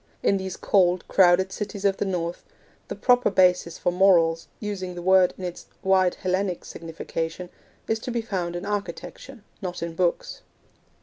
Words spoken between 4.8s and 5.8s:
the word in its